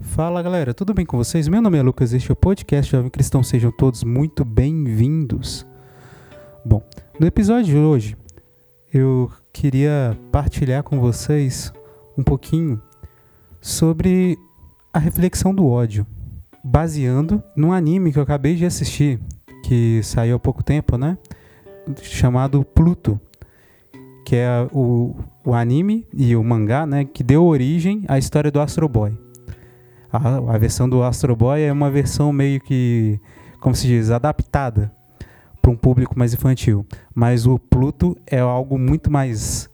[0.00, 1.48] Fala galera, tudo bem com vocês?
[1.48, 3.42] Meu nome é Lucas, este é o podcast Jovem Cristão.
[3.42, 5.66] Sejam todos muito bem-vindos.
[6.64, 6.80] Bom,
[7.18, 8.16] no episódio de hoje
[8.94, 11.72] eu queria partilhar com vocês
[12.16, 12.80] um pouquinho
[13.60, 14.38] sobre
[14.92, 16.06] a reflexão do ódio,
[16.62, 19.18] baseando num anime que eu acabei de assistir,
[19.64, 21.18] que saiu há pouco tempo, né?
[22.02, 23.20] Chamado Pluto,
[24.24, 27.04] que é o, o anime e o mangá, né?
[27.04, 29.27] Que deu origem à história do Astro Boy.
[30.12, 33.20] A, a versão do Astro Boy é uma versão meio que,
[33.60, 34.92] como se diz, adaptada
[35.60, 36.86] para um público mais infantil.
[37.14, 39.68] Mas o Pluto é algo muito mais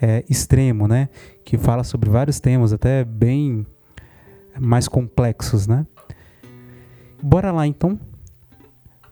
[0.00, 1.08] é, extremo, né?
[1.44, 3.66] Que fala sobre vários temas, até bem
[4.58, 5.86] mais complexos, né?
[7.22, 7.98] Bora lá então.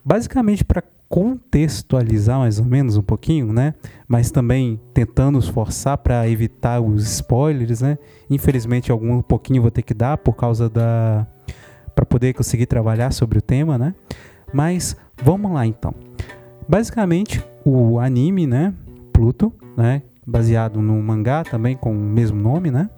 [0.04, 3.74] Basicamente para contextualizar mais ou menos um pouquinho, né?
[4.08, 7.98] Mas também tentando esforçar para evitar os spoilers, né?
[8.28, 11.26] Infelizmente algum pouquinho vou ter que dar por causa da
[11.94, 13.94] para poder conseguir trabalhar sobre o tema, né?
[14.52, 15.94] Mas vamos lá então.
[16.68, 18.74] Basicamente o anime, né?
[19.12, 20.02] Pluto, né?
[20.26, 22.90] Baseado no mangá também com o mesmo nome, né?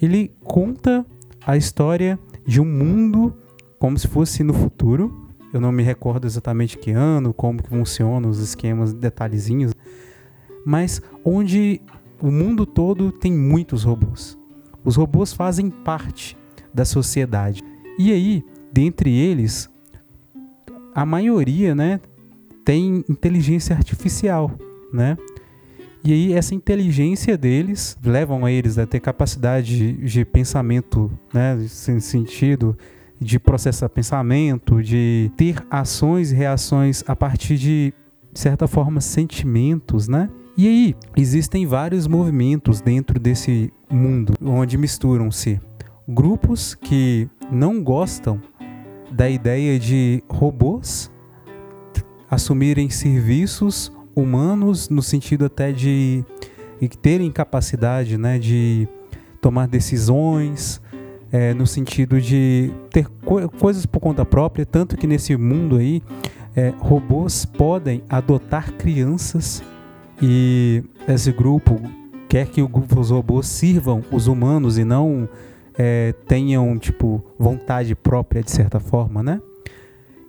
[0.00, 1.04] Ele conta
[1.44, 3.36] a história de um mundo
[3.78, 5.25] como se fosse no futuro,
[5.56, 9.72] eu não me recordo exatamente que ano, como que funcionam os esquemas, detalhezinhos,
[10.64, 11.80] mas onde
[12.20, 14.38] o mundo todo tem muitos robôs.
[14.84, 16.36] Os robôs fazem parte
[16.72, 17.62] da sociedade.
[17.98, 19.68] E aí, dentre eles,
[20.94, 22.00] a maioria, né,
[22.64, 24.50] tem inteligência artificial,
[24.92, 25.16] né?
[26.04, 31.64] E aí essa inteligência deles levam a eles a ter capacidade de, de pensamento, né,
[31.68, 32.76] sem sentido,
[33.20, 37.94] de processar pensamento, de ter ações e reações a partir de,
[38.32, 40.28] de certa forma, sentimentos, né?
[40.56, 45.60] E aí, existem vários movimentos dentro desse mundo onde misturam-se
[46.08, 48.40] grupos que não gostam
[49.10, 51.10] da ideia de robôs
[52.30, 56.24] assumirem serviços humanos no sentido até de,
[57.02, 58.88] terem capacidade né, de
[59.40, 60.80] tomar decisões,
[61.36, 66.02] é, no sentido de ter co coisas por conta própria, tanto que nesse mundo aí
[66.56, 69.62] é, robôs podem adotar crianças
[70.22, 71.78] e esse grupo
[72.26, 75.28] quer que os robôs sirvam os humanos e não
[75.76, 79.38] é, tenham tipo vontade própria de certa forma, né?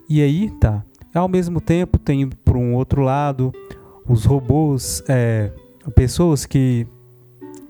[0.10, 0.84] E aí tá.
[1.16, 3.54] Ao mesmo tempo tem por um outro lado
[4.06, 5.52] os robôs, é,
[5.96, 6.86] pessoas que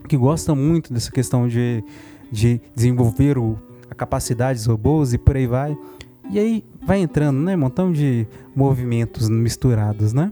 [0.09, 1.83] que gostam muito dessa questão de
[2.31, 3.57] de desenvolver o,
[3.89, 5.77] a capacidade dos robôs e por aí vai.
[6.29, 7.55] E aí vai entrando, né?
[7.55, 10.31] Um montão de movimentos misturados, né?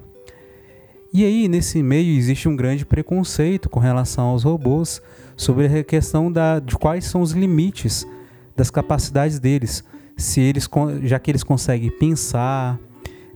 [1.14, 5.02] E aí, nesse meio, existe um grande preconceito com relação aos robôs
[5.38, 8.06] sobre a questão da, de quais são os limites
[8.56, 9.84] das capacidades deles.
[10.18, 10.70] Se eles,
[11.04, 12.78] já que eles conseguem pensar,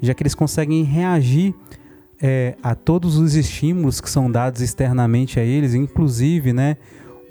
[0.02, 1.54] já que eles conseguem reagir
[2.22, 6.78] é, a todos os estímulos que são dados externamente a eles, inclusive, né,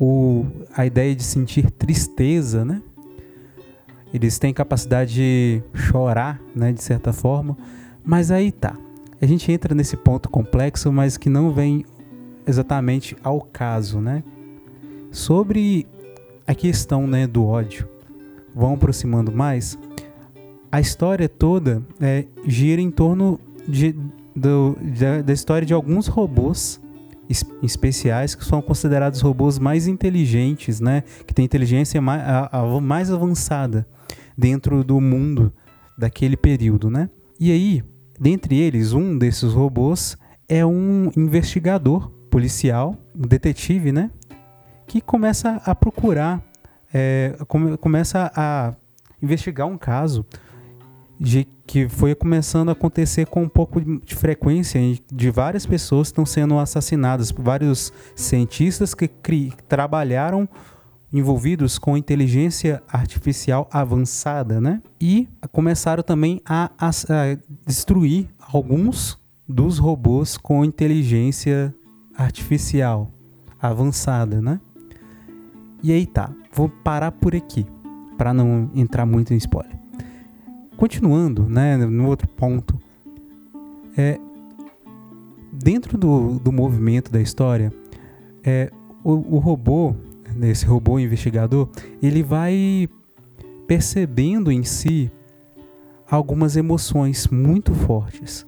[0.00, 2.82] o, a ideia de sentir tristeza, né?
[4.12, 7.56] Eles têm capacidade de chorar, né, de certa forma.
[8.04, 8.74] Mas aí tá.
[9.20, 11.84] A gente entra nesse ponto complexo, mas que não vem
[12.46, 14.22] exatamente ao caso, né?
[15.10, 15.86] Sobre
[16.46, 17.86] a questão, né, do ódio.
[18.54, 19.78] Vão aproximando mais.
[20.72, 23.94] A história toda é, gira em torno de,
[24.34, 26.80] do, da, da história de alguns robôs
[27.62, 31.02] especiais que são considerados robôs mais inteligentes, né?
[31.26, 33.86] Que têm inteligência mais, a, a, mais avançada
[34.36, 35.52] dentro do mundo
[35.96, 37.10] daquele período, né?
[37.38, 37.84] E aí,
[38.18, 40.16] dentre eles, um desses robôs
[40.48, 44.10] é um investigador policial, um detetive, né?
[44.86, 46.42] Que começa a procurar,
[46.92, 48.74] é, come, começa a
[49.20, 50.24] investigar um caso
[51.18, 54.80] de que foi começando a acontecer com um pouco de frequência
[55.12, 59.08] de várias pessoas estão sendo assassinadas vários cientistas que
[59.68, 60.48] trabalharam
[61.12, 64.82] envolvidos com inteligência artificial avançada, né?
[65.00, 69.18] E começaram também a, a, a destruir alguns
[69.48, 71.74] dos robôs com inteligência
[72.14, 73.10] artificial
[73.60, 74.60] avançada, né?
[75.82, 77.64] E aí tá, vou parar por aqui
[78.16, 79.77] para não entrar muito em spoiler.
[80.78, 82.80] Continuando, né, no outro ponto,
[83.96, 84.16] é,
[85.52, 87.72] dentro do, do movimento da história,
[88.44, 88.70] é,
[89.02, 89.96] o, o robô,
[90.40, 91.68] esse robô investigador,
[92.00, 92.88] ele vai
[93.66, 95.10] percebendo em si
[96.08, 98.46] algumas emoções muito fortes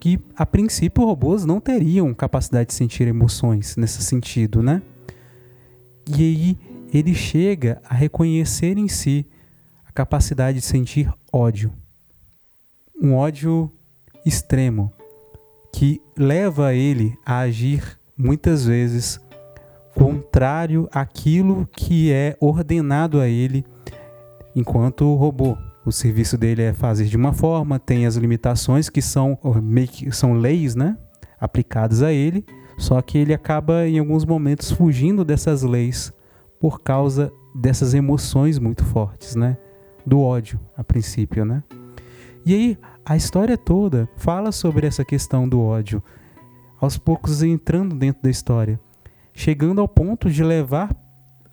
[0.00, 4.82] que a princípio robôs não teriam capacidade de sentir emoções nesse sentido, né?
[6.08, 6.58] E aí
[6.92, 9.24] ele chega a reconhecer em si
[9.98, 11.72] capacidade de sentir ódio.
[13.02, 13.68] Um ódio
[14.24, 14.92] extremo
[15.72, 19.20] que leva ele a agir muitas vezes
[19.96, 23.64] contrário àquilo que é ordenado a ele
[24.54, 25.58] enquanto robô.
[25.84, 29.36] O serviço dele é fazer de uma forma, tem as limitações que são,
[30.12, 30.96] são leis né,
[31.40, 32.46] aplicadas a ele,
[32.78, 36.12] só que ele acaba em alguns momentos fugindo dessas leis
[36.60, 39.56] por causa dessas emoções muito fortes, né?
[40.08, 41.62] Do ódio, a princípio, né?
[42.46, 46.02] E aí, a história toda fala sobre essa questão do ódio,
[46.80, 48.80] aos poucos entrando dentro da história,
[49.34, 50.96] chegando ao ponto de levar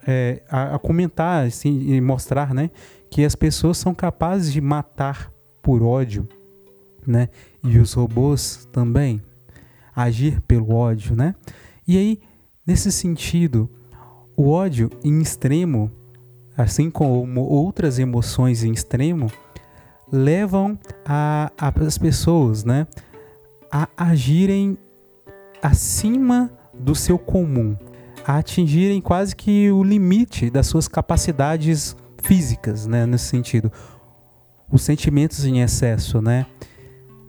[0.07, 2.71] é, a, a, comentar assim, e mostrar né,
[3.11, 5.29] que as pessoas são capazes de matar
[5.61, 6.25] por ódio,
[7.05, 7.27] né?
[7.61, 9.21] E os robôs também
[9.93, 11.35] agir pelo ódio, né?
[11.85, 12.21] E aí,
[12.65, 13.69] nesse sentido,
[14.37, 15.91] o ódio em extremo,
[16.57, 19.31] assim como outras emoções em extremo,
[20.11, 22.87] levam a, a, as pessoas né,
[23.71, 24.77] a agirem
[25.61, 27.75] acima do seu comum,
[28.25, 33.71] a atingirem quase que o limite das suas capacidades físicas, né, nesse sentido.
[34.71, 36.45] Os sentimentos em excesso, né?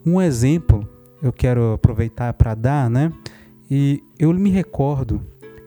[0.04, 0.88] Um exemplo
[1.22, 3.12] eu quero aproveitar para dar, né?
[3.70, 5.20] E eu me recordo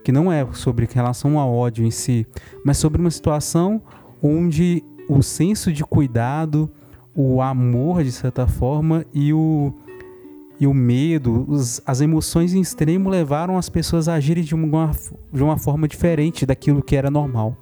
[0.10, 2.26] que não é sobre relação ao ódio em si,
[2.66, 3.80] mas sobre uma situação
[4.24, 6.68] onde o senso de cuidado,
[7.14, 9.72] o amor de certa forma e o
[10.60, 14.92] e o medo, os, as emoções em extremo levaram as pessoas a agirem de uma,
[15.32, 17.56] de uma forma diferente daquilo que era normal.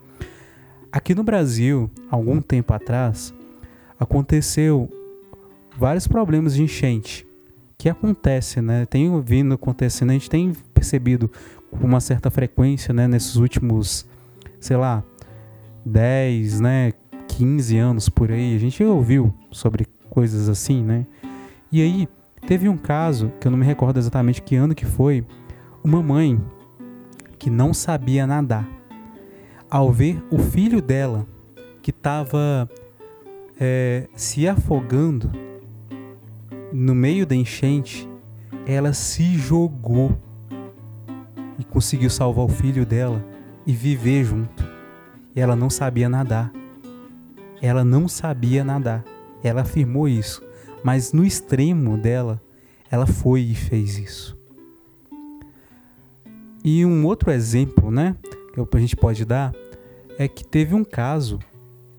[0.90, 3.34] Aqui no Brasil, algum tempo atrás,
[4.00, 4.90] aconteceu
[5.78, 7.28] vários problemas de enchente
[7.78, 8.86] que acontece, né?
[8.86, 11.30] Tem vindo acontecendo, a gente tem percebido
[11.72, 14.06] com uma certa frequência, né, nesses últimos,
[14.60, 15.04] sei lá,
[15.86, 16.94] 10, né,
[17.28, 21.06] 15 anos por aí, a gente ouviu sobre coisas assim, né?
[21.72, 22.08] E aí
[22.48, 25.26] teve um caso, que eu não me recordo exatamente que ano que foi,
[25.84, 26.42] uma mãe
[27.38, 28.68] que não sabia nadar.
[29.70, 31.28] Ao ver o filho dela
[31.82, 32.70] que estava
[33.60, 35.30] é, se afogando
[36.72, 38.10] no meio da enchente,
[38.66, 40.18] ela se jogou
[41.60, 43.24] e conseguiu salvar o filho dela
[43.66, 44.66] e viver junto.
[45.36, 46.52] Ela não sabia nadar.
[47.62, 49.04] Ela não sabia nadar.
[49.44, 50.42] Ela afirmou isso.
[50.84, 52.42] Mas no extremo dela,
[52.90, 54.38] ela foi e fez isso.
[56.64, 58.16] E um outro exemplo, né,
[58.54, 59.54] que a gente pode dar
[60.18, 61.40] é que teve um caso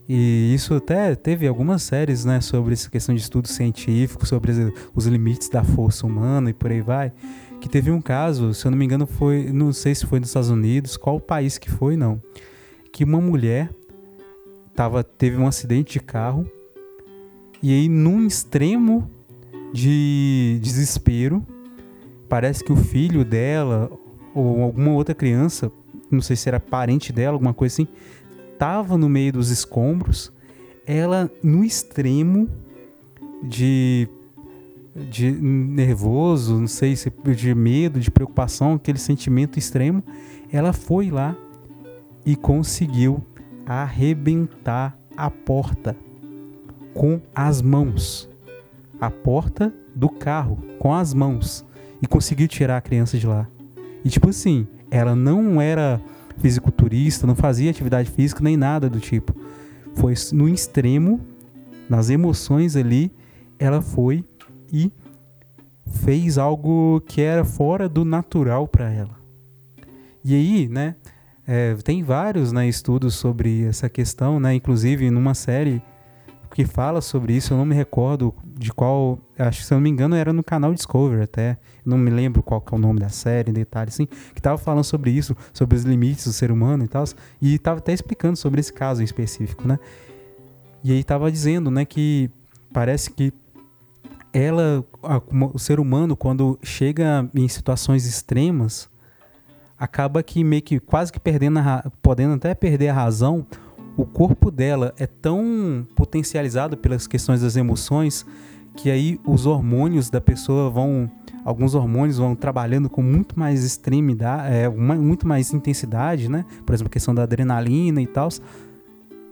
[0.09, 4.53] e isso até teve algumas séries, né, sobre essa questão de estudo científico, sobre
[4.95, 7.13] os limites da força humana e por aí vai
[7.61, 10.29] que teve um caso, se eu não me engano, foi, não sei se foi nos
[10.29, 12.23] Estados Unidos, qual país que foi, não,
[12.93, 13.71] que uma mulher
[14.75, 16.49] tava, teve um acidente de carro
[17.63, 19.11] e aí num extremo
[19.73, 21.45] de desespero,
[22.29, 23.91] parece que o filho dela
[24.35, 25.71] ou alguma outra criança,
[26.11, 27.89] não sei se era parente dela, alguma coisa assim,
[28.57, 30.33] tava no meio dos escombros,
[30.87, 32.49] ela no extremo
[33.43, 34.09] de
[34.99, 40.03] de nervoso, não sei se de medo, de preocupação, aquele sentimento extremo,
[40.53, 41.37] ela foi lá
[42.25, 43.25] e conseguiu
[43.67, 45.97] arrebentar a porta
[46.95, 48.29] com as mãos.
[49.01, 51.65] A porta do carro com as mãos
[52.03, 53.49] e conseguiu tirar a criança de lá.
[54.05, 56.01] E tipo assim, ela não era
[56.39, 59.35] fisiculturista, não fazia atividade física nem nada do tipo.
[59.95, 61.21] Foi no extremo,
[61.89, 63.13] nas emoções ali,
[63.59, 64.25] ela foi
[64.73, 64.93] e
[66.05, 69.17] fez algo que era fora do natural para ela.
[70.25, 70.97] E aí, né,
[71.47, 75.83] é, tem vários né, estudos sobre essa questão, né, inclusive numa série
[76.55, 79.83] que fala sobre isso, eu não me recordo de qual, acho que se eu não
[79.83, 82.99] me engano era no canal Discovery até, não me lembro qual que é o nome
[82.99, 86.51] da série, em detalhes assim, que estava falando sobre isso, sobre os limites do ser
[86.51, 87.05] humano e tal,
[87.41, 89.79] e estava até explicando sobre esse caso em específico, né?
[90.83, 92.31] E aí estava dizendo, né, que
[92.73, 93.33] parece que
[94.33, 95.21] ela, a,
[95.53, 98.89] o ser humano, quando chega em situações extremas,
[99.79, 103.47] acaba que meio que quase que perdendo, a, podendo até perder a razão,
[103.97, 108.25] o corpo dela é tão potencializado pelas questões das emoções
[108.77, 111.11] que aí os hormônios da pessoa vão,
[111.45, 116.45] alguns hormônios vão trabalhando com muito mais extremidade, é, muito mais intensidade, né?
[116.65, 118.29] Por exemplo, a questão da adrenalina e tal.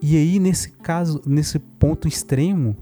[0.02, 2.76] E aí nesse caso, nesse ponto extremo,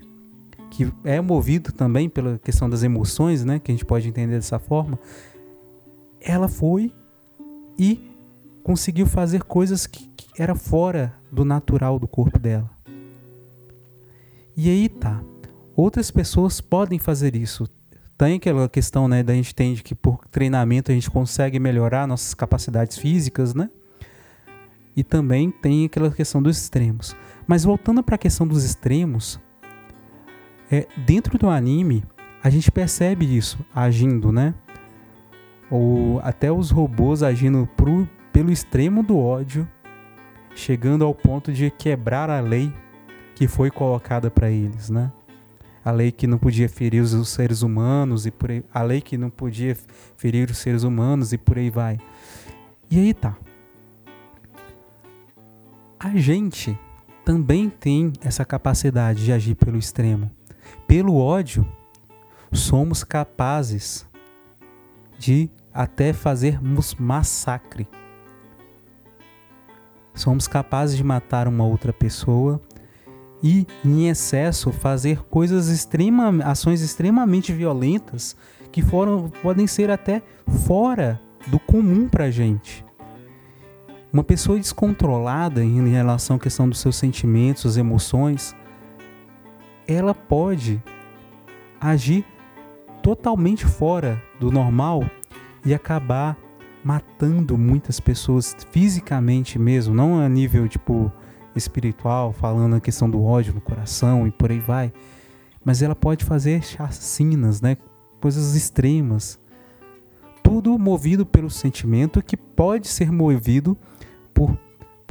[0.75, 4.59] que é movido também pela questão das emoções, né, que a gente pode entender dessa
[4.59, 4.99] forma,
[6.21, 6.93] ela foi
[7.79, 8.11] e
[8.65, 12.69] conseguiu fazer coisas que, que era fora do natural do corpo dela.
[14.57, 15.23] E aí tá.
[15.77, 17.69] Outras pessoas podem fazer isso.
[18.19, 22.35] Tem aquela questão, né, da gente entende que por treinamento a gente consegue melhorar nossas
[22.35, 23.71] capacidades físicas, né?
[24.97, 27.15] E também tem aquela questão dos extremos.
[27.47, 29.41] Mas voltando para a questão dos extremos,
[30.71, 32.05] é, dentro do anime
[32.43, 34.55] a gente percebe isso agindo, né?
[35.71, 39.67] Ou até os robôs agindo pro, pelo extremo do ódio,
[40.55, 42.71] chegando ao ponto de quebrar a lei
[43.35, 45.11] que foi colocada para eles, né?
[45.83, 49.17] A lei que não podia ferir os seres humanos e por aí, a lei que
[49.17, 49.75] não podia
[50.17, 51.99] ferir os seres humanos e por aí vai.
[52.91, 53.37] E aí tá.
[55.99, 56.79] A gente
[57.25, 60.31] também tem essa capacidade de agir pelo extremo.
[60.87, 61.67] Pelo ódio,
[62.53, 64.07] somos capazes
[65.19, 67.89] de até fazermos massacre.
[70.15, 72.61] Somos capazes de matar uma outra pessoa
[73.43, 78.37] e, em excesso, fazer coisas extrema, ações extremamente violentas
[78.71, 80.23] que foram, podem ser até
[80.67, 82.85] fora do comum para a gente.
[84.13, 88.55] Uma pessoa descontrolada em relação à questão dos seus sentimentos, emoções,
[89.87, 90.83] ela pode
[91.81, 92.25] agir
[93.03, 95.05] totalmente fora do normal
[95.65, 96.37] e acabar
[96.83, 101.11] matando muitas pessoas fisicamente mesmo, não a nível tipo
[101.57, 104.93] espiritual, falando a questão do ódio no coração e por aí vai,
[105.65, 107.77] mas ela pode fazer chacinas, né?
[108.21, 109.39] Coisas extremas.
[110.43, 113.77] Tudo movido pelo sentimento que pode ser movido
[114.35, 114.59] por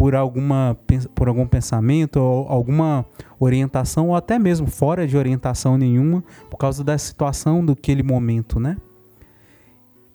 [0.04, 0.78] por, alguma,
[1.16, 3.06] por algum pensamento ou alguma
[3.40, 8.76] orientação, ou até mesmo fora de orientação nenhuma, por causa da situação daquele momento, né?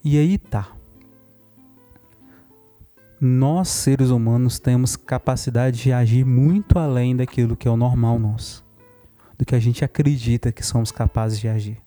[0.04, 0.73] E aí tá.
[3.18, 8.62] Nós, seres humanos, temos capacidade de agir muito além daquilo que é o normal nosso,
[9.38, 11.78] do que a gente acredita que somos capazes de agir.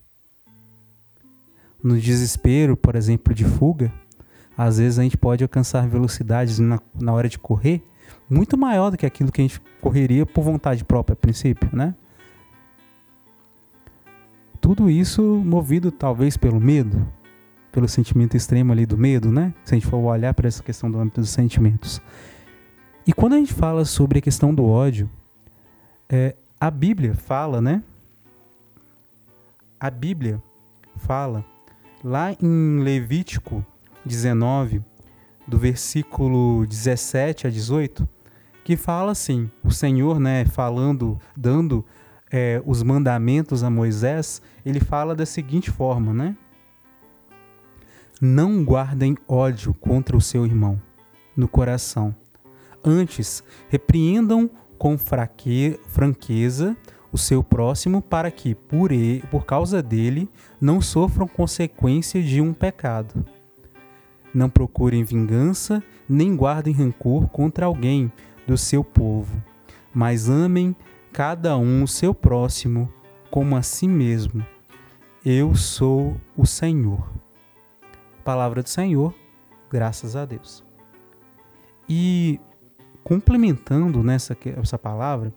[1.80, 3.92] No desespero, por exemplo, de fuga,
[4.58, 7.91] às vezes a gente pode alcançar velocidades na, na hora de correr
[8.32, 11.94] muito maior do que aquilo que a gente correria por vontade própria a princípio, né?
[14.60, 17.06] Tudo isso movido talvez pelo medo,
[17.70, 19.52] pelo sentimento extremo ali do medo, né?
[19.64, 22.00] Se a gente for olhar para essa questão do âmbito dos sentimentos.
[23.06, 25.10] E quando a gente fala sobre a questão do ódio,
[26.08, 27.82] é, a Bíblia fala, né?
[29.78, 30.40] A Bíblia
[30.96, 31.44] fala
[32.02, 33.66] lá em Levítico
[34.04, 34.80] 19,
[35.46, 38.08] do versículo 17 a 18,
[38.64, 41.84] que fala assim: o Senhor, né, falando, dando
[42.30, 46.36] é, os mandamentos a Moisés, ele fala da seguinte forma, né?
[48.20, 50.80] Não guardem ódio contra o seu irmão
[51.36, 52.14] no coração.
[52.84, 56.76] Antes, repreendam com fraque, franqueza
[57.12, 60.28] o seu próximo para que, por, ele, por causa dele,
[60.60, 63.24] não sofram consequência de um pecado.
[64.32, 68.10] Não procurem vingança, nem guardem rancor contra alguém
[68.52, 69.42] do seu povo,
[69.94, 70.76] mas amem
[71.10, 72.92] cada um o seu próximo
[73.30, 74.46] como a si mesmo.
[75.24, 77.02] Eu sou o Senhor.
[78.22, 79.14] Palavra do Senhor,
[79.70, 80.62] graças a Deus.
[81.88, 82.38] E
[83.02, 85.32] complementando nessa essa palavra,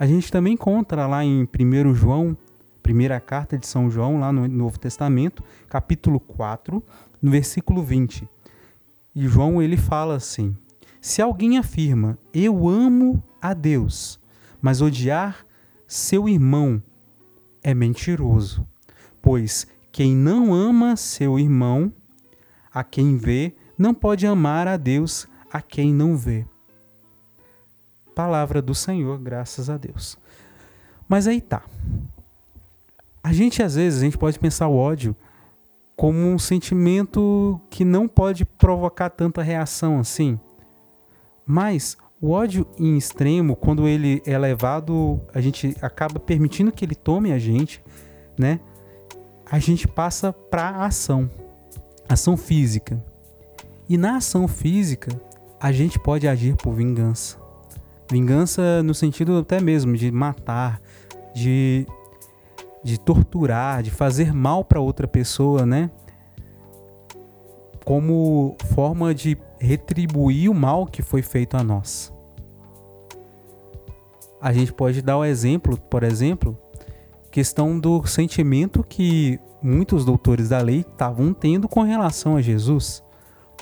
[0.00, 2.34] a gente também encontra lá em 1 João,
[2.82, 6.82] primeira carta de São João, lá no Novo Testamento, capítulo 4,
[7.20, 8.26] no versículo 20.
[9.14, 10.56] E João ele fala assim:
[11.00, 14.20] Se alguém afirma, eu amo a Deus,
[14.60, 15.46] mas odiar
[15.86, 16.82] seu irmão
[17.62, 18.66] é mentiroso,
[19.22, 21.92] pois quem não ama seu irmão,
[22.72, 26.44] a quem vê, não pode amar a Deus a quem não vê.
[28.14, 30.18] Palavra do Senhor, graças a Deus.
[31.08, 31.62] Mas aí tá.
[33.22, 35.16] A gente às vezes a gente pode pensar o ódio
[35.96, 40.38] como um sentimento que não pode provocar tanta reação assim.
[41.50, 46.94] Mas o ódio em extremo, quando ele é levado, a gente acaba permitindo que ele
[46.94, 47.82] tome a gente,
[48.38, 48.60] né?
[49.50, 51.30] A gente passa para ação,
[52.06, 53.02] ação física.
[53.88, 55.10] E na ação física,
[55.58, 57.38] a gente pode agir por vingança.
[58.10, 60.82] Vingança no sentido até mesmo de matar,
[61.34, 61.86] de
[62.82, 65.90] de torturar, de fazer mal para outra pessoa, né?
[67.84, 72.12] Como forma de retribuir o mal que foi feito a nós.
[74.40, 76.56] A gente pode dar o exemplo, por exemplo,
[77.30, 83.02] questão do sentimento que muitos doutores da lei estavam tendo com relação a Jesus.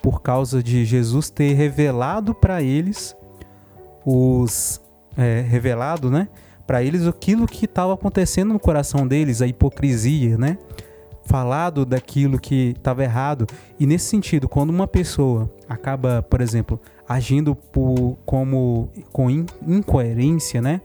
[0.03, 3.17] por causa de Jesus ter revelado para eles
[4.05, 4.81] os
[5.17, 6.29] é, revelado, né?
[6.65, 10.59] Para eles aquilo que estava acontecendo no coração deles, a hipocrisia, né?
[11.27, 13.47] Falado daquilo que estava errado.
[13.79, 20.63] E nesse sentido, quando uma pessoa acaba, por exemplo, agindo por, como com in, incoerência,
[20.63, 20.81] né?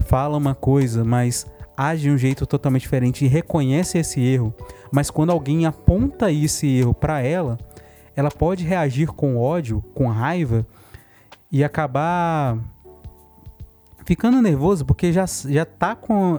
[0.00, 4.52] Fala uma coisa, mas age de um jeito totalmente diferente e reconhece esse erro,
[4.92, 7.58] mas quando alguém aponta esse erro para ela,
[8.14, 10.66] ela pode reagir com ódio, com raiva
[11.50, 12.58] e acabar
[14.04, 16.38] ficando nervoso porque já, já tá com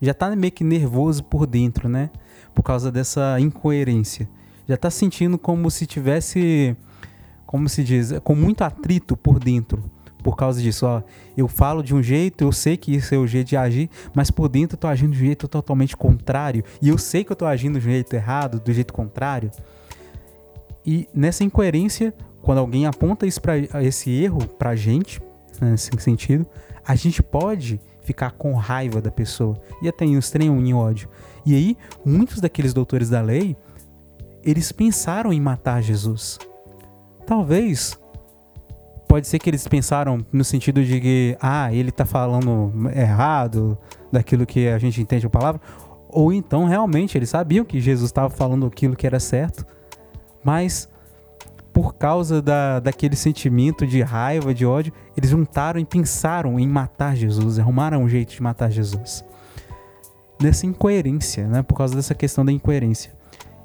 [0.00, 2.10] já tá meio que nervoso por dentro, né?
[2.54, 4.28] Por causa dessa incoerência.
[4.68, 6.76] Já tá sentindo como se tivesse
[7.46, 9.82] como se diz, com muito atrito por dentro
[10.22, 10.86] por causa disso.
[10.86, 11.02] Ó,
[11.36, 14.30] eu falo de um jeito, eu sei que isso é o jeito de agir, mas
[14.30, 16.64] por dentro eu tô agindo de um jeito totalmente contrário.
[16.80, 19.50] E eu sei que eu tô agindo do jeito errado, do jeito contrário.
[20.86, 25.20] E nessa incoerência, quando alguém aponta isso pra, esse erro pra gente,
[25.60, 26.46] né, nesse sentido,
[26.86, 31.08] a gente pode ficar com raiva da pessoa e até em estranho em ódio.
[31.46, 33.56] E aí, muitos daqueles doutores da lei,
[34.42, 36.38] eles pensaram em matar Jesus.
[37.24, 37.96] Talvez
[39.06, 43.78] pode ser que eles pensaram no sentido de que, ah, ele está falando errado
[44.10, 45.60] daquilo que a gente entende a palavra,
[46.08, 49.64] ou então realmente eles sabiam que Jesus estava falando aquilo que era certo,
[50.42, 50.88] mas
[51.72, 57.16] por causa da, daquele sentimento de raiva, de ódio, eles juntaram e pensaram em matar
[57.16, 59.24] Jesus, arrumaram um jeito de matar Jesus.
[60.40, 61.62] Nessa incoerência, né?
[61.62, 63.12] Por causa dessa questão da incoerência.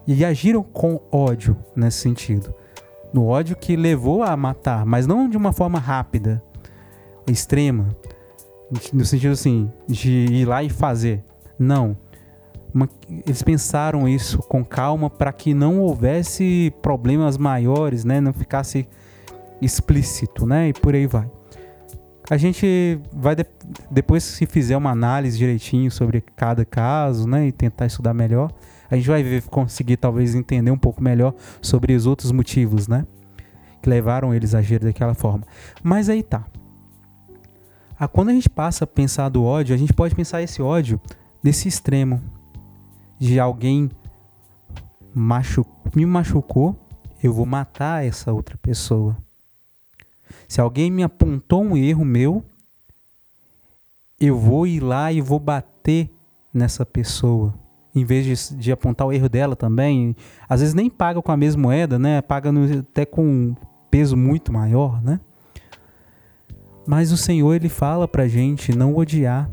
[0.05, 2.53] E agiram com ódio nesse sentido
[3.15, 6.43] no ódio que levou a matar, mas não de uma forma rápida,
[7.25, 7.95] extrema,
[8.91, 11.23] no sentido assim, de ir lá e fazer.
[11.57, 11.95] Não.
[12.75, 12.89] Uma,
[13.25, 18.19] eles pensaram isso com calma para que não houvesse problemas maiores, né?
[18.19, 18.85] Não ficasse
[19.61, 20.67] explícito, né?
[20.67, 21.31] E por aí vai.
[22.29, 23.45] A gente vai de,
[23.89, 28.51] depois se fizer uma análise direitinho sobre cada caso, né, e tentar estudar melhor,
[28.89, 33.05] a gente vai ver, conseguir talvez entender um pouco melhor sobre os outros motivos, né?
[33.81, 35.45] Que levaram eles a agir daquela forma.
[35.81, 36.45] Mas aí tá.
[38.11, 40.99] Quando a gente passa a pensar do ódio, a gente pode pensar esse ódio
[41.41, 42.34] nesse extremo
[43.19, 43.89] de alguém
[45.13, 46.75] machu me machucou,
[47.23, 49.15] eu vou matar essa outra pessoa.
[50.47, 52.43] Se alguém me apontou um erro meu,
[54.19, 56.09] eu vou ir lá e vou bater
[56.53, 57.53] nessa pessoa
[57.95, 60.15] em vez de, de, apontar o erro dela também,
[60.49, 62.21] às vezes nem paga com a mesma moeda, né?
[62.21, 63.55] Paga no, até com um
[63.89, 65.19] peso muito maior, né?
[66.85, 69.49] Mas o Senhor ele fala pra gente não odiar.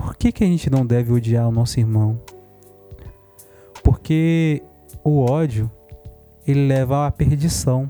[0.00, 2.18] Por que, que a gente não deve odiar o nosso irmão?
[3.84, 4.62] Porque
[5.04, 5.70] o ódio
[6.46, 7.86] ele leva à perdição,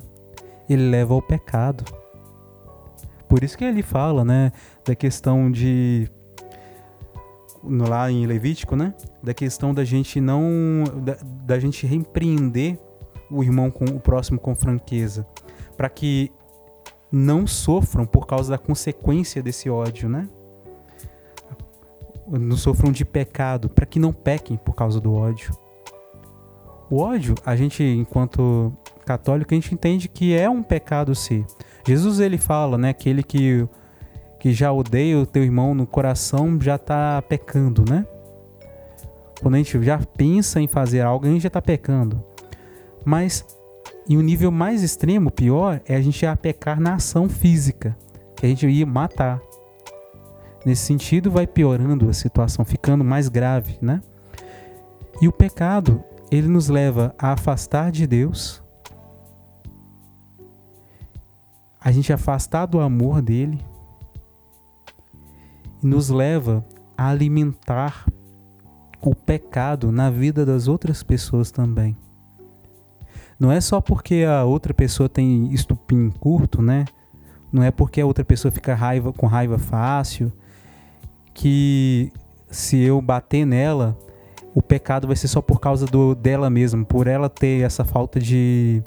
[0.69, 1.85] ele leva ao pecado.
[3.29, 4.51] Por isso que ele fala, né,
[4.85, 6.11] da questão de
[7.63, 8.93] lá em Levítico, né?
[9.23, 10.83] Da questão da gente não.
[11.05, 12.77] da, da gente repreender
[13.31, 15.25] o irmão com o próximo com franqueza.
[15.77, 16.33] para que
[17.13, 20.29] não sofram por causa da consequência desse ódio, né?
[22.31, 25.53] Não sofram de pecado, para que não pequem por causa do ódio.
[26.89, 28.73] O ódio, a gente, enquanto
[29.05, 31.45] católico, a gente entende que é um pecado sim.
[31.87, 33.69] Jesus ele fala, né, aquele que
[34.41, 38.07] que já odeia o teu irmão no coração já está pecando, né?
[39.43, 42.25] Quando a gente já pensa em fazer algo, a gente já está pecando.
[43.05, 43.45] Mas
[44.09, 47.97] em um nível mais extremo, pior, é a gente já pecar na ação física,
[48.35, 49.41] que a gente ia matar.
[50.65, 54.03] Nesse sentido, vai piorando a situação, ficando mais grave, né?
[55.21, 58.63] E o pecado, ele nos leva a afastar de Deus,
[61.81, 63.65] a gente afastar do amor dele,
[65.83, 66.65] e nos leva
[66.97, 68.07] a alimentar
[69.01, 71.97] o pecado na vida das outras pessoas também.
[73.39, 76.85] Não é só porque a outra pessoa tem estupim curto, né?
[77.51, 80.31] Não é porque a outra pessoa fica raiva, com raiva fácil
[81.35, 82.13] que
[82.51, 83.97] se eu bater nela,
[84.55, 88.19] o pecado vai ser só por causa do, dela mesma, por ela ter essa falta
[88.19, 88.83] de,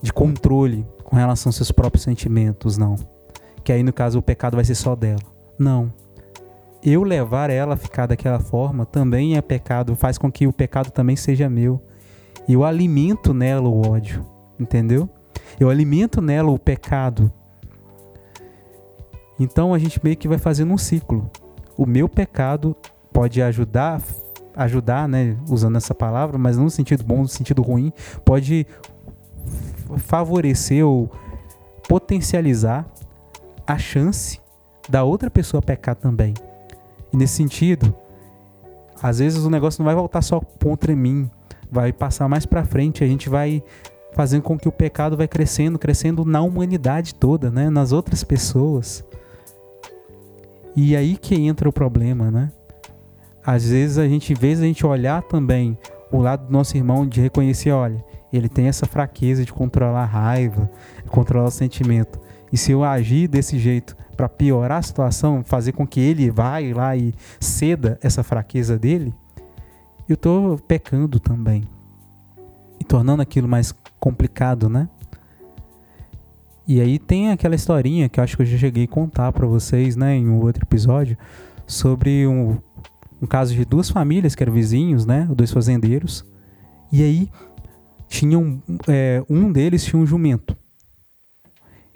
[0.00, 2.96] de controle com relação aos seus próprios sentimentos, não.
[3.62, 5.20] Que aí no caso o pecado vai ser só dela.
[5.58, 5.92] Não.
[6.82, 10.90] Eu levar ela a ficar daquela forma também é pecado, faz com que o pecado
[10.90, 11.82] também seja meu.
[12.48, 14.24] Eu alimento nela o ódio,
[14.58, 15.08] entendeu?
[15.58, 17.32] Eu alimento nela o pecado.
[19.38, 21.30] Então a gente meio que vai fazendo um ciclo.
[21.76, 22.76] O meu pecado
[23.12, 24.02] pode ajudar
[24.58, 27.92] ajudar, né, usando essa palavra, mas não no sentido bom, no sentido ruim,
[28.24, 28.66] pode
[29.98, 31.08] favorecer ou
[31.88, 32.84] potencializar
[33.64, 34.40] a chance
[34.88, 36.34] da outra pessoa pecar também.
[37.12, 37.94] E nesse sentido,
[39.00, 41.30] às vezes o negócio não vai voltar só contra mim,
[41.70, 43.62] vai passar mais para frente, a gente vai
[44.12, 49.04] fazendo com que o pecado vai crescendo, crescendo na humanidade toda, né, nas outras pessoas.
[50.80, 52.52] E aí que entra o problema, né?
[53.44, 55.76] Às vezes a gente, em vez de a gente olhar também
[56.08, 60.06] o lado do nosso irmão de reconhecer, olha, ele tem essa fraqueza de controlar a
[60.06, 60.70] raiva,
[61.08, 62.20] controlar o sentimento.
[62.52, 66.58] E se eu agir desse jeito para piorar a situação, fazer com que ele vá
[66.72, 69.12] lá e ceda essa fraqueza dele,
[70.08, 71.64] eu estou pecando também.
[72.78, 74.88] E tornando aquilo mais complicado, né?
[76.68, 79.46] E aí tem aquela historinha que eu acho que eu já cheguei a contar para
[79.46, 81.16] vocês, né, em um outro episódio,
[81.66, 82.58] sobre um,
[83.22, 86.26] um caso de duas famílias que eram vizinhos, né, dois fazendeiros.
[86.92, 87.30] E aí
[88.06, 90.54] tinham é, um deles tinha um jumento.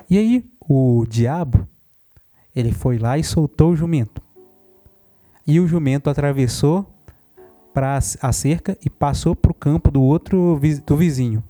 [0.08, 1.68] E aí o diabo
[2.56, 4.22] ele foi lá e soltou o jumento.
[5.46, 6.86] E o jumento atravessou
[7.74, 11.44] para a cerca e passou para o campo do outro do vizinho.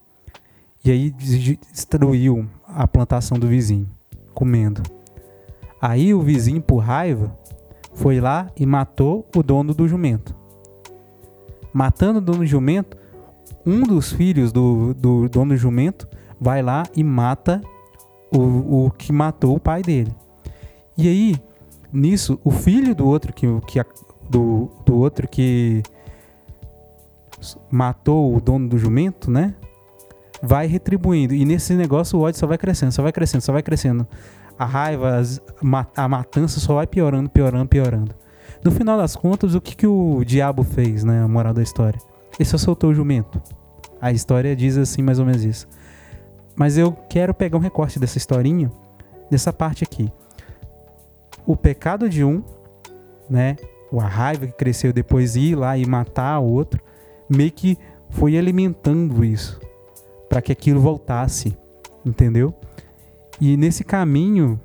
[0.85, 3.89] E aí destruiu a plantação do vizinho,
[4.35, 4.83] comendo.
[5.81, 7.37] Aí o vizinho, por raiva,
[7.95, 10.35] foi lá e matou o dono do jumento.
[11.73, 12.97] Matando o dono do jumento,
[13.65, 16.09] um dos filhos do, do dono do jumento
[16.41, 17.61] vai lá e mata
[18.33, 20.15] o, o que matou o pai dele.
[20.97, 21.37] E aí,
[21.93, 23.85] nisso, o filho do outro que, que
[24.29, 25.83] do, do outro que
[27.71, 29.55] matou o dono do jumento, né?
[30.42, 31.35] Vai retribuindo.
[31.35, 34.07] E nesse negócio o ódio só vai crescendo, só vai crescendo, só vai crescendo.
[34.59, 35.22] A raiva,
[35.96, 38.14] a matança só vai piorando, piorando, piorando.
[38.64, 41.22] No final das contas, o que, que o diabo fez, né?
[41.22, 41.98] A moral da história
[42.38, 43.40] ele só soltou o jumento.
[44.00, 45.68] A história diz assim, mais ou menos isso.
[46.57, 48.70] Mas eu quero pegar um recorte dessa historinha,
[49.31, 50.11] dessa parte aqui.
[51.46, 52.42] O pecado de um,
[53.28, 53.57] né?
[53.92, 56.81] A raiva que cresceu depois de ir lá e matar o outro,
[57.28, 57.76] meio que
[58.11, 59.61] foi alimentando isso
[60.33, 61.55] para que aquilo voltasse,
[62.07, 62.55] entendeu?
[63.38, 64.59] E nesse caminho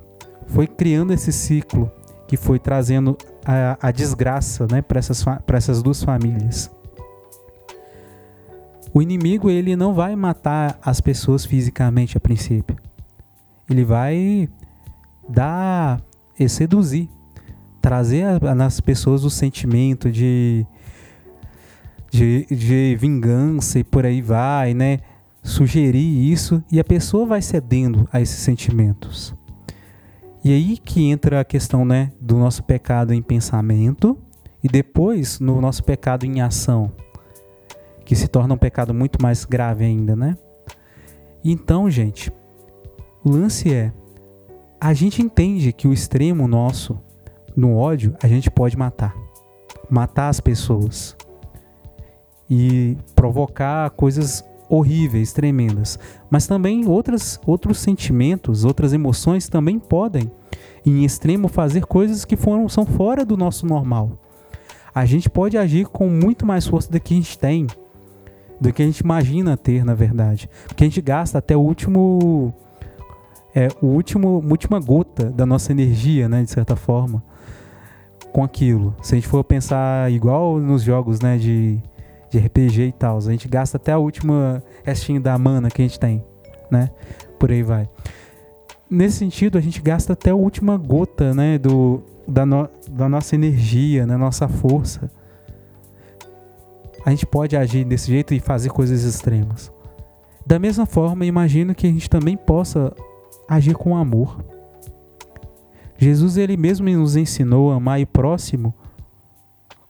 [0.46, 1.92] foi criando esse ciclo
[2.26, 6.70] que foi trazendo a, a desgraça, né, para essas, essas duas famílias.
[8.94, 12.78] O inimigo ele não vai matar as pessoas fisicamente a princípio.
[13.68, 14.48] Ele vai
[15.28, 16.00] dar
[16.40, 17.10] e seduzir,
[17.82, 20.64] trazer nas pessoas o sentimento de,
[22.10, 25.00] de, de vingança e por aí vai, né?
[25.42, 29.34] Sugerir isso e a pessoa vai cedendo a esses sentimentos.
[30.44, 34.16] E aí que entra a questão, né, do nosso pecado em pensamento
[34.62, 36.92] e depois no nosso pecado em ação
[38.04, 40.34] que se torna um pecado muito mais grave ainda, né?
[41.44, 42.32] Então, gente,
[43.22, 43.92] o lance é
[44.80, 46.98] a gente entende que o extremo nosso
[47.54, 49.14] no ódio a gente pode matar,
[49.90, 51.16] matar as pessoas
[52.48, 55.98] e provocar coisas horríveis, tremendas,
[56.30, 60.30] mas também outras, outros sentimentos, outras emoções também podem,
[60.84, 64.18] em extremo, fazer coisas que foram, são fora do nosso normal.
[64.94, 67.66] A gente pode agir com muito mais força do que a gente tem
[68.60, 70.48] do que a gente imagina ter, na verdade.
[70.66, 72.52] Porque a gente gasta até o último.
[73.54, 77.22] É, o último, última gota da nossa energia, né, de certa forma,
[78.32, 78.94] com aquilo.
[79.02, 81.78] Se a gente for pensar igual nos jogos, né, de,
[82.30, 85.84] de RPG e tal, a gente gasta até a última restinho da mana que a
[85.84, 86.24] gente tem,
[86.70, 86.90] né?
[87.38, 87.88] Por aí vai.
[88.90, 93.34] Nesse sentido, a gente gasta até a última gota, né, do, da, no, da nossa
[93.34, 95.10] energia, né, nossa força
[97.08, 99.72] a gente pode agir desse jeito e fazer coisas extremas.
[100.46, 102.92] Da mesma forma, imagino que a gente também possa
[103.48, 104.44] agir com amor.
[105.96, 108.74] Jesus ele mesmo nos ensinou a amar o próximo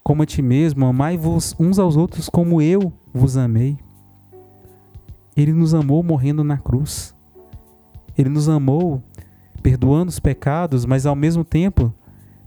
[0.09, 3.77] como a ti mesmo, amai-vos uns aos outros como eu vos amei.
[5.37, 7.15] Ele nos amou morrendo na cruz.
[8.17, 9.03] Ele nos amou
[9.63, 11.93] perdoando os pecados, mas ao mesmo tempo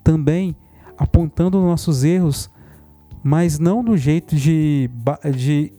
[0.03, 0.55] também
[0.97, 2.49] apontando nossos erros
[3.23, 4.89] mas não do jeito de,
[5.37, 5.71] de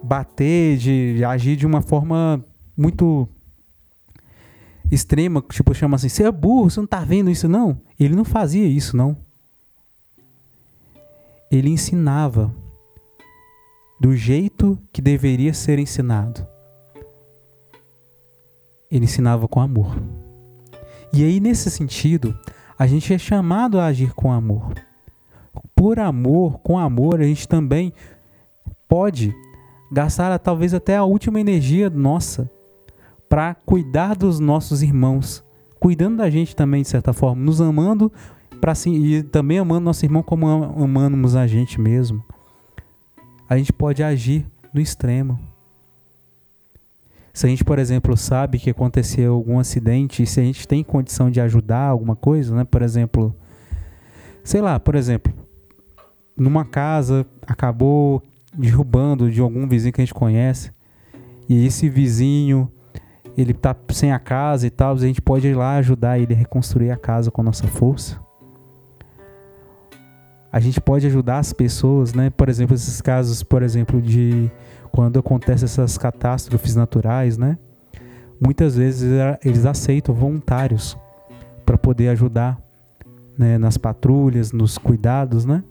[0.00, 2.44] bater, de agir de uma forma
[2.76, 3.28] muito
[4.88, 7.80] extrema, tipo, chama assim, você é burro, você não tá vendo isso não?
[7.98, 9.16] Ele não fazia isso não.
[11.50, 12.54] Ele ensinava
[14.00, 16.46] do jeito que deveria ser ensinado.
[18.90, 19.96] Ele ensinava com amor.
[21.12, 22.38] E aí, nesse sentido,
[22.78, 24.72] a gente é chamado a agir com amor
[25.80, 27.92] por amor, com amor, a gente também
[28.86, 29.34] pode
[29.90, 32.50] gastar talvez até a última energia nossa
[33.28, 35.42] para cuidar dos nossos irmãos,
[35.80, 38.12] cuidando da gente também de certa forma, nos amando
[38.60, 42.22] para sim e também amando nosso irmão como amamos a gente mesmo.
[43.48, 45.38] A gente pode agir no extremo.
[47.32, 50.84] Se a gente, por exemplo, sabe que aconteceu algum acidente e se a gente tem
[50.84, 52.64] condição de ajudar alguma coisa, né?
[52.64, 53.34] Por exemplo,
[54.44, 55.32] sei lá, por exemplo,
[56.36, 60.70] numa casa acabou derrubando de algum vizinho que a gente conhece
[61.48, 62.70] e esse vizinho
[63.36, 66.36] ele tá sem a casa e tal, a gente pode ir lá ajudar ele a
[66.36, 68.20] reconstruir a casa com a nossa força.
[70.52, 72.30] A gente pode ajudar as pessoas, né?
[72.30, 74.50] Por exemplo, esses casos, por exemplo, de
[74.90, 77.56] quando acontecem essas catástrofes naturais, né?
[78.40, 79.10] Muitas vezes
[79.44, 80.96] eles aceitam voluntários
[81.64, 82.58] para poder ajudar
[83.38, 85.62] né, nas patrulhas, nos cuidados, né?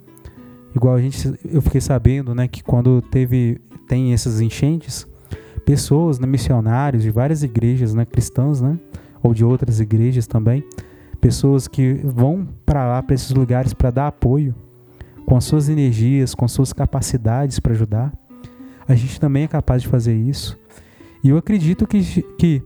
[0.75, 5.05] Igual a gente, eu fiquei sabendo, né, que quando teve tem essas enchentes,
[5.65, 8.77] pessoas, né, missionários de várias igrejas, né, cristãs, né,
[9.21, 10.63] ou de outras igrejas também,
[11.19, 14.53] pessoas que vão para lá para esses lugares para dar apoio
[15.25, 18.13] com as suas energias, com as suas capacidades para ajudar.
[18.87, 20.57] A gente também é capaz de fazer isso.
[21.23, 22.61] E eu acredito que, que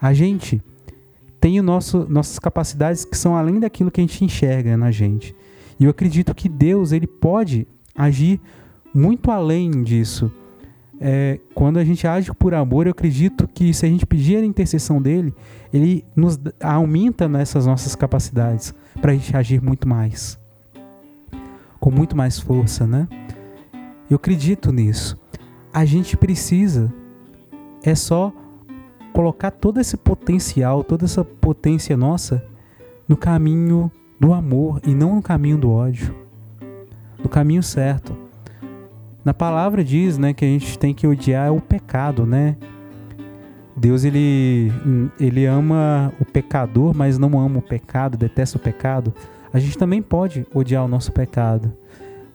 [0.00, 0.62] a gente
[1.40, 5.34] tem o nosso, nossas capacidades que são além daquilo que a gente enxerga na gente.
[5.78, 8.40] E eu acredito que Deus ele pode agir
[8.94, 10.32] muito além disso.
[11.00, 14.44] É, quando a gente age por amor, eu acredito que se a gente pedir a
[14.44, 15.32] intercessão dele,
[15.72, 20.38] ele nos aumenta nessas nossas capacidades para a gente agir muito mais,
[21.78, 23.08] com muito mais força, né?
[24.10, 25.18] Eu acredito nisso.
[25.72, 26.92] A gente precisa
[27.82, 28.32] é só
[29.12, 32.44] colocar todo esse potencial, toda essa potência nossa
[33.06, 36.14] no caminho do amor e não no caminho do ódio.
[37.22, 38.16] No caminho certo.
[39.24, 42.56] Na palavra diz, né, que a gente tem que odiar o pecado, né?
[43.76, 44.72] Deus ele
[45.20, 49.14] ele ama o pecador, mas não ama o pecado, detesta o pecado.
[49.58, 51.72] A gente também pode odiar o nosso pecado,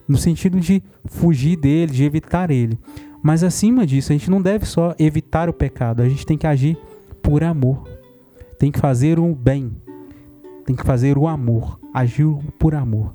[0.06, 2.78] no sentido de fugir dele, de evitar ele.
[3.22, 6.46] Mas acima disso, a gente não deve só evitar o pecado, a gente tem que
[6.46, 6.76] agir
[7.22, 7.88] por amor.
[8.58, 9.72] Tem que fazer o bem.
[10.66, 12.26] Tem que fazer o amor, agir
[12.58, 13.14] por amor.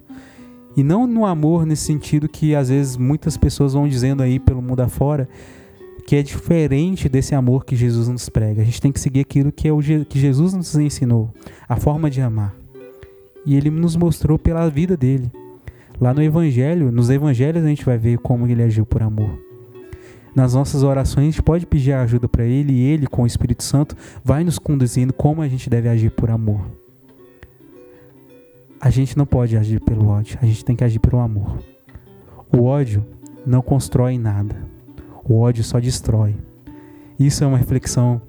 [0.76, 4.62] E não no amor nesse sentido que às vezes muitas pessoas vão dizendo aí pelo
[4.62, 5.30] mundo afora,
[6.08, 8.64] que é diferente desse amor que Jesus nos prega.
[8.64, 11.30] A gente tem que seguir aquilo que é o que Jesus nos ensinou,
[11.68, 12.59] a forma de amar.
[13.50, 15.32] E ele nos mostrou pela vida dele.
[16.00, 19.50] Lá no evangelho, nos evangelhos a gente vai ver como ele agiu por amor
[20.36, 23.64] nas nossas orações, a gente pode pedir ajuda para Ele e Ele, com o Espírito
[23.64, 26.62] Santo, vai nos conduzindo como a gente deve agir por amor.
[28.80, 31.58] A gente não pode agir pelo ódio, a gente tem que agir pelo amor.
[32.56, 33.06] O ódio
[33.46, 34.56] não constrói nada,
[35.26, 36.36] o ódio só destrói.
[37.20, 38.22] Isso é uma reflexão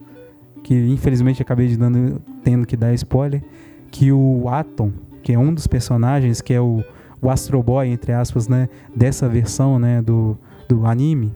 [0.64, 3.42] que infelizmente acabei de dando, tendo que dar spoiler,
[3.90, 4.90] que o Atom,
[5.22, 6.82] que é um dos personagens, que é o,
[7.20, 10.36] o Astro Boy, entre aspas, né, dessa versão né, do,
[10.68, 11.32] do anime,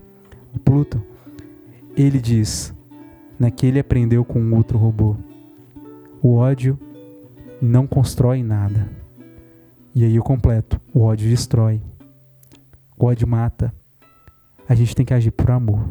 [0.54, 1.02] o Pluto,
[1.96, 2.74] ele diz
[3.38, 5.16] né, que ele aprendeu com um outro robô.
[6.22, 6.78] O ódio
[7.60, 8.88] não constrói nada.
[9.94, 10.80] E aí eu completo.
[10.92, 11.80] O ódio destrói.
[12.96, 13.72] O ódio mata.
[14.68, 15.88] A gente tem que agir por amor.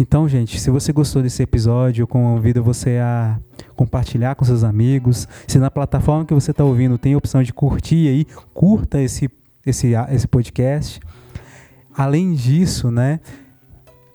[0.00, 3.38] Então, gente, se você gostou desse episódio, eu convido você a
[3.76, 5.28] compartilhar com seus amigos.
[5.46, 9.28] Se na plataforma que você está ouvindo tem a opção de curtir aí, curta esse,
[9.64, 11.00] esse, esse podcast.
[11.94, 13.20] Além disso, né?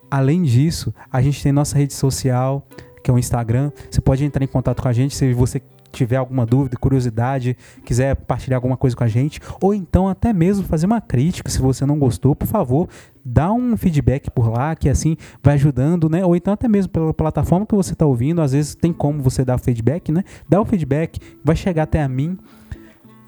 [0.09, 2.67] Além disso, a gente tem nossa rede social,
[3.03, 3.71] que é o Instagram.
[3.87, 5.61] Você pode entrar em contato com a gente se você
[5.95, 10.65] tiver alguma dúvida, curiosidade, quiser partilhar alguma coisa com a gente, ou então até mesmo
[10.65, 12.87] fazer uma crítica se você não gostou, por favor,
[13.23, 16.23] dá um feedback por lá, que assim vai ajudando, né?
[16.23, 19.43] Ou então até mesmo pela plataforma que você está ouvindo, às vezes tem como você
[19.43, 20.23] dar o feedback, né?
[20.47, 22.37] Dá o feedback, vai chegar até a mim.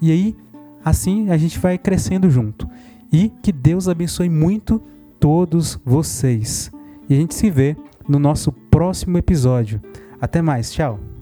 [0.00, 0.36] E aí,
[0.84, 2.68] assim a gente vai crescendo junto.
[3.12, 4.80] E que Deus abençoe muito
[5.18, 6.70] todos vocês.
[7.08, 7.76] E a gente se vê
[8.08, 9.80] no nosso próximo episódio.
[10.20, 11.17] Até mais, tchau!